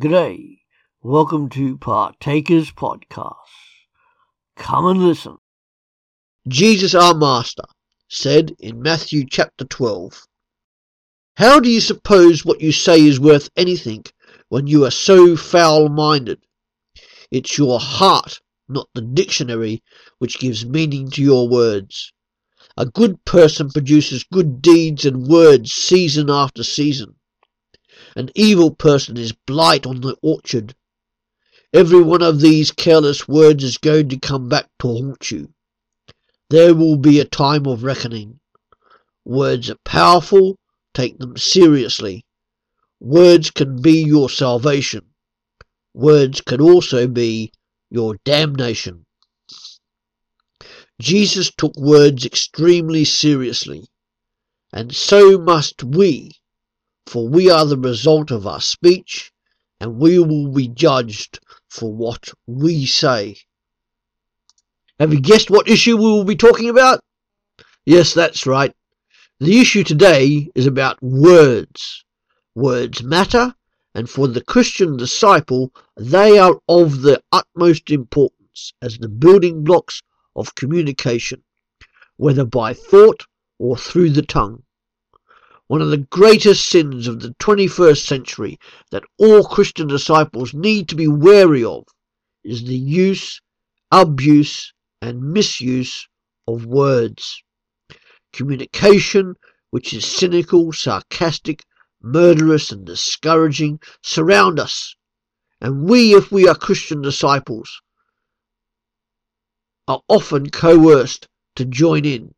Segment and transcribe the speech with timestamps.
[0.00, 0.60] G'day.
[1.02, 3.34] Welcome to Partakers Podcast.
[4.56, 5.36] Come and listen.
[6.48, 7.64] Jesus our Master
[8.08, 10.26] said in Matthew chapter 12,
[11.36, 14.04] How do you suppose what you say is worth anything
[14.48, 16.40] when you are so foul-minded?
[17.30, 18.40] It's your heart,
[18.70, 19.82] not the dictionary,
[20.16, 22.10] which gives meaning to your words.
[22.74, 27.16] A good person produces good deeds and words season after season.
[28.16, 30.74] An evil person is blight on the orchard.
[31.72, 35.52] Every one of these careless words is going to come back to haunt you.
[36.48, 38.40] There will be a time of reckoning.
[39.24, 40.58] Words are powerful,
[40.94, 42.24] take them seriously.
[42.98, 45.06] Words can be your salvation.
[45.94, 47.52] Words can also be
[47.88, 49.06] your damnation.
[51.00, 53.86] Jesus took words extremely seriously,
[54.72, 56.39] and so must we,
[57.10, 59.32] for we are the result of our speech,
[59.80, 63.36] and we will be judged for what we say.
[65.00, 67.00] Have you guessed what issue we will be talking about?
[67.84, 68.72] Yes, that's right.
[69.40, 72.04] The issue today is about words.
[72.54, 73.56] Words matter,
[73.92, 80.00] and for the Christian disciple, they are of the utmost importance as the building blocks
[80.36, 81.42] of communication,
[82.18, 83.26] whether by thought
[83.58, 84.62] or through the tongue.
[85.70, 88.58] One of the greatest sins of the 21st century
[88.90, 91.84] that all Christian disciples need to be wary of
[92.42, 93.40] is the use,
[93.92, 96.08] abuse, and misuse
[96.48, 97.40] of words.
[98.32, 99.36] Communication,
[99.70, 101.64] which is cynical, sarcastic,
[102.02, 104.96] murderous, and discouraging, surround us.
[105.60, 107.80] And we, if we are Christian disciples,
[109.86, 112.34] are often coerced to join in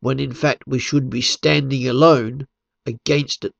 [0.00, 2.46] when in fact we should be standing alone
[2.86, 3.54] against it.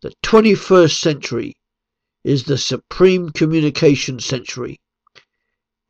[0.00, 1.56] The 21st century
[2.24, 4.80] is the supreme communication century.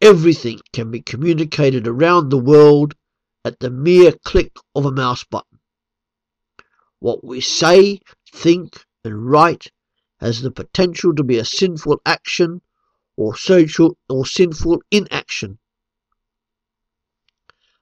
[0.00, 2.94] Everything can be communicated around the world
[3.44, 5.60] at the mere click of a mouse button.
[6.98, 8.00] What we say,
[8.32, 9.68] think, and write
[10.18, 12.62] has the potential to be a sinful action
[13.16, 15.58] or social or sinful inaction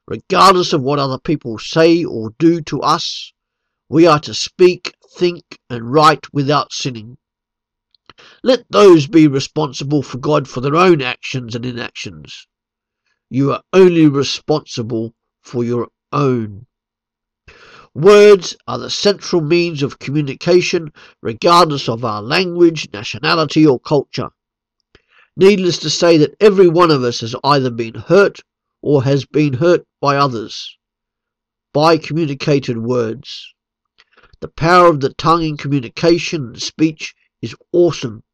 [0.06, 3.32] regardless of what other people say or do to us.
[3.88, 7.18] We are to speak, think, and write without sinning.
[8.42, 12.46] Let those be responsible for God for their own actions and inactions.
[13.30, 16.66] You are only responsible for your own.
[17.94, 24.30] Words are the central means of communication, regardless of our language, nationality, or culture.
[25.36, 28.40] Needless to say that every one of us has either been hurt
[28.82, 30.76] or has been hurt by others
[31.72, 33.54] by communicated words.
[34.40, 38.24] The power of the tongue in communication and speech is awesome.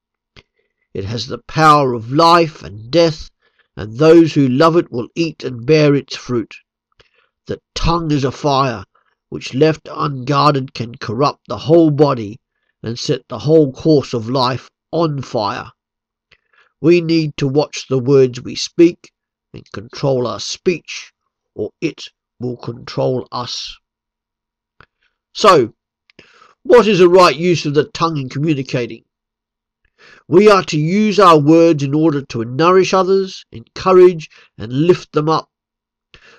[0.92, 3.30] It has the power of life and death,
[3.76, 6.56] and those who love it will eat and bear its fruit.
[7.46, 8.84] The tongue is a fire,
[9.28, 12.40] which left unguarded can corrupt the whole body
[12.82, 15.70] and set the whole course of life on fire.
[16.80, 19.12] We need to watch the words we speak
[19.54, 21.12] and control our speech,
[21.54, 23.76] or it will control us.
[25.32, 25.74] So,
[26.62, 29.04] what is the right use of the tongue in communicating?
[30.28, 35.28] We are to use our words in order to nourish others, encourage, and lift them
[35.28, 35.50] up.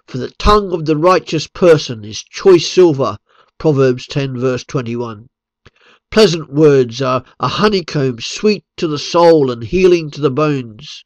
[0.05, 3.17] For the tongue of the righteous person is choice silver,
[3.57, 5.29] Proverbs 10 verse 21.
[6.11, 11.03] Pleasant words are a honeycomb sweet to the soul and healing to the bones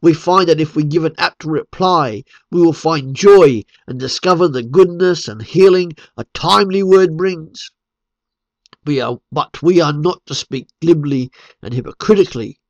[0.00, 4.48] we find that if we give an apt reply, we will find joy and discover
[4.48, 7.70] the goodness and healing a timely word brings.
[8.84, 11.30] We are, but we are not to speak glibly
[11.62, 12.60] and hypocritically,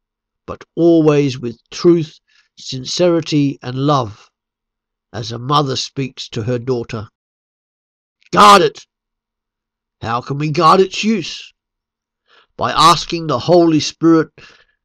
[0.47, 2.21] but always with truth,
[2.57, 4.31] sincerity, and love,
[5.13, 7.09] as a mother speaks to her daughter.
[8.33, 8.87] Guard it!
[10.01, 11.53] How can we guard its use?
[12.57, 14.29] By asking the Holy Spirit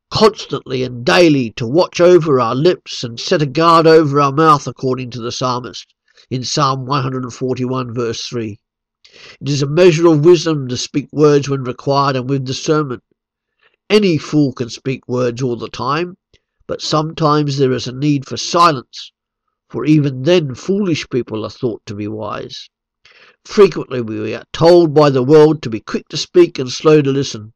[0.10, 4.68] constantly and daily to watch over our lips and set a guard over our mouth,
[4.68, 5.94] according to the psalmist
[6.30, 8.60] in Psalm 141, verse 3.
[9.42, 13.04] It is a measure of wisdom to speak words when required and with discernment.
[13.90, 16.18] Any fool can speak words all the time,
[16.68, 19.12] but sometimes there is a need for silence,
[19.70, 22.70] for even then foolish people are thought to be wise.
[23.46, 27.12] Frequently we are told by the world to be quick to speak and slow to
[27.12, 27.54] listen.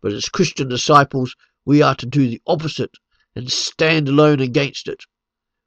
[0.00, 1.34] But as Christian disciples,
[1.64, 2.96] we are to do the opposite
[3.36, 5.04] and stand alone against it.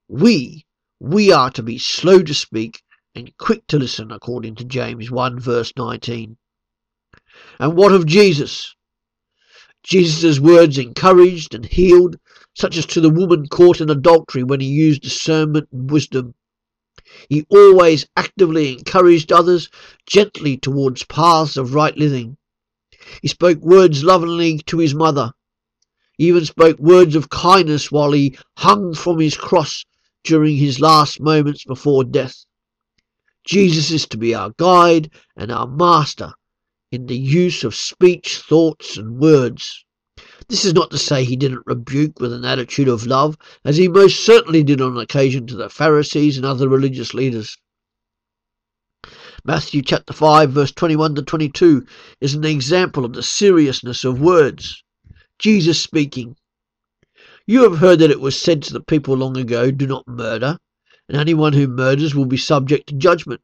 [0.08, 0.66] We,
[1.00, 2.82] we are to be slow to speak
[3.16, 6.38] and quick to listen, according to James 1 verse 19.
[7.60, 8.76] And what of Jesus?
[9.84, 12.18] Jesus' words encouraged and healed,
[12.54, 16.36] such as to the woman caught in adultery when he used discernment and wisdom.
[17.30, 19.70] He always actively encouraged others
[20.08, 22.38] gently towards paths of right living.
[23.22, 25.34] He spoke words lovingly to his mother.
[26.24, 29.84] He even spoke words of kindness while he hung from his cross
[30.24, 32.46] during his last moments before death.
[33.44, 36.32] Jesus is to be our guide and our master
[36.94, 39.84] in the use of speech, thoughts, and words.
[40.48, 43.90] This is not to say he didn't rebuke with an attitude of love, as he
[43.90, 47.58] most certainly did on occasion to the Pharisees and other religious leaders.
[49.44, 51.86] Matthew chapter 5 verse 21 to 22
[52.22, 54.82] is an example of the seriousness of words.
[55.40, 56.38] Jesus speaking,
[57.46, 60.60] You have heard that it was said to the people long ago, Do not murder,
[61.10, 63.42] and anyone who murders will be subject to judgment.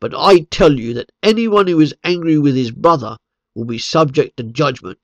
[0.00, 3.16] But I tell you that anyone who is angry with his brother
[3.54, 4.98] will be subject to judgment.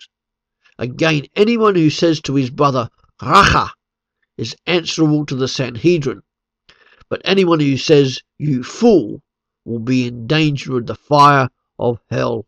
[0.78, 2.88] Again, anyone who says to his brother,
[3.20, 3.70] Racha,
[4.36, 6.22] is answerable to the Sanhedrin.
[7.08, 9.22] But anyone who says, You fool,
[9.64, 11.48] will be in danger of the fire
[11.78, 12.46] of hell.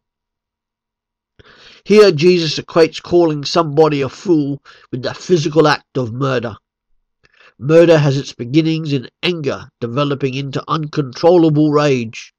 [1.86, 4.60] Here, Jesus equates calling somebody a fool
[4.90, 6.56] with the physical act of murder.
[7.60, 12.34] Murder has its beginnings in anger, developing into uncontrollable rage.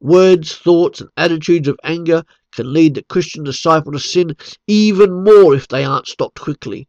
[0.00, 4.36] Words, thoughts, and attitudes of anger can lead the Christian disciple to sin
[4.66, 6.88] even more if they aren't stopped quickly.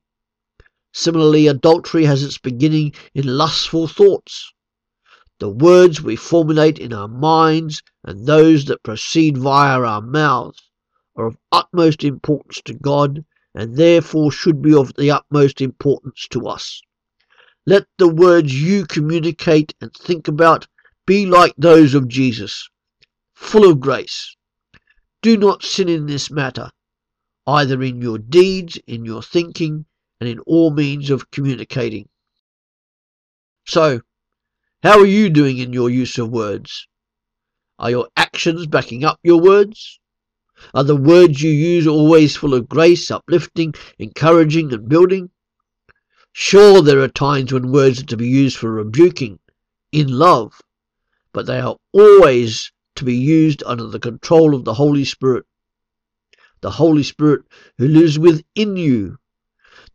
[0.94, 4.52] Similarly, adultery has its beginning in lustful thoughts.
[5.38, 10.67] The words we formulate in our minds and those that proceed via our mouths
[11.18, 16.48] are of utmost importance to God and therefore should be of the utmost importance to
[16.48, 16.82] us.
[17.66, 20.68] Let the words you communicate and think about
[21.08, 22.70] be like those of Jesus,
[23.34, 24.36] full of grace.
[25.22, 26.70] Do not sin in this matter,
[27.48, 29.86] either in your deeds, in your thinking,
[30.20, 32.08] and in all means of communicating.
[33.66, 34.02] So,
[34.84, 36.88] how are you doing in your use of words?
[37.80, 40.00] Are your actions backing up your words?
[40.74, 45.30] Are the words you use always full of grace, uplifting, encouraging, and building?
[46.34, 49.40] Sure, there are times when words are to be used for rebuking,
[49.92, 50.62] in love,
[51.32, 55.46] but they are always to be used under the control of the Holy Spirit.
[56.62, 57.44] The Holy Spirit
[57.78, 59.18] who lives within you.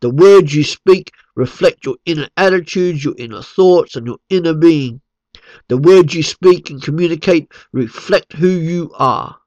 [0.00, 5.00] The words you speak reflect your inner attitudes, your inner thoughts, and your inner being.
[5.69, 9.42] The words you speak and communicate reflect who you are.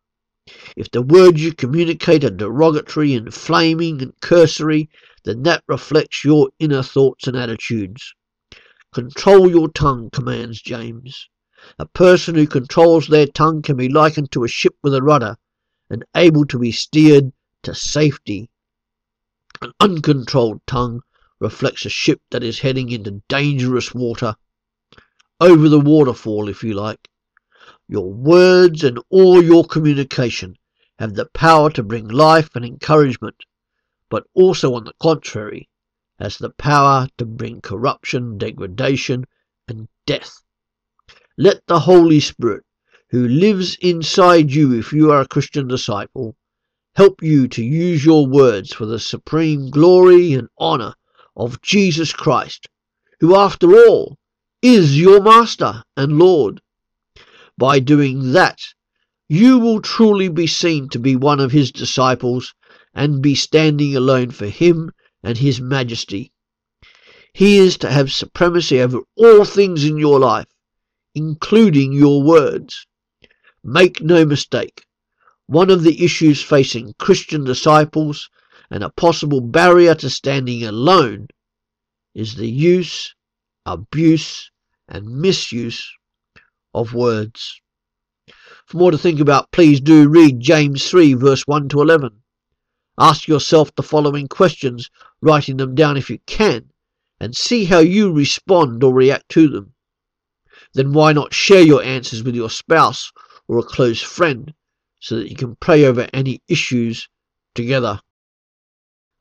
[0.78, 4.92] If the words you communicate are derogatory, inflaming, and cursory,
[5.24, 8.14] then that reflects your inner thoughts and attitudes.
[8.94, 11.28] Control your tongue, commands James.
[11.80, 15.36] A person who controls their tongue can be likened to a ship with a rudder
[15.90, 17.34] and able to be steered
[17.64, 18.52] to safety.
[19.64, 21.02] An uncontrolled tongue
[21.40, 24.36] reflects a ship that is heading into dangerous water.
[25.42, 27.10] Over the waterfall, if you like.
[27.88, 30.58] Your words and all your communication
[31.00, 33.36] have the power to bring life and encouragement
[34.08, 35.68] but also, on the contrary,
[36.20, 39.26] has the power to bring corruption, degradation,
[39.68, 40.44] and death.
[41.38, 42.63] Let the Holy Spirit,
[43.10, 46.38] who lives inside you if you are a Christian disciple,
[46.96, 50.94] help you to use your words for the supreme glory and honor
[51.36, 52.70] of Jesus Christ,
[53.20, 54.20] who, after all,
[54.62, 56.62] is your Master and Lord.
[57.58, 58.60] By doing that,
[59.30, 62.54] you will truly be seen to be one of his disciples
[62.94, 64.92] and be standing alone for him
[65.24, 66.34] and his majesty.
[67.34, 70.48] He is to have supremacy over all things in your life,
[71.14, 72.86] including your words.
[73.64, 74.86] Make no mistake,
[75.48, 78.30] one of the issues facing Christian disciples
[78.70, 81.28] and a possible barrier to standing alone
[82.14, 83.16] is the use,
[83.66, 84.52] abuse,
[84.88, 85.90] and misuse
[86.75, 87.62] of words.
[88.65, 92.22] For more to think about, please do read James 3, verse 1 to 11.
[92.98, 94.89] Ask yourself the following questions,
[95.22, 96.72] writing them down if you can,
[97.20, 99.74] and see how you respond or react to them.
[100.74, 103.12] Then why not share your answers with your spouse
[103.48, 104.53] or a close friend
[105.00, 107.08] so that you can pray over any issues
[107.53, 108.01] together?